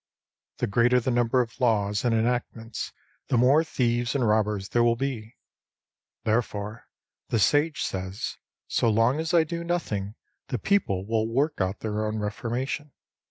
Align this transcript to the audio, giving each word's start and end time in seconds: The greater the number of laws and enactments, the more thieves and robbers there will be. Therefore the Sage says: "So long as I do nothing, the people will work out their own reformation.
The 0.57 0.65
greater 0.65 0.99
the 0.99 1.11
number 1.11 1.41
of 1.41 1.59
laws 1.61 2.03
and 2.03 2.15
enactments, 2.15 2.91
the 3.27 3.37
more 3.37 3.63
thieves 3.63 4.15
and 4.15 4.27
robbers 4.27 4.69
there 4.69 4.83
will 4.83 4.95
be. 4.95 5.37
Therefore 6.23 6.87
the 7.27 7.37
Sage 7.37 7.83
says: 7.83 8.37
"So 8.67 8.89
long 8.89 9.19
as 9.19 9.31
I 9.31 9.43
do 9.43 9.63
nothing, 9.63 10.15
the 10.47 10.57
people 10.57 11.05
will 11.05 11.27
work 11.27 11.61
out 11.61 11.81
their 11.81 12.03
own 12.03 12.17
reformation. 12.17 12.93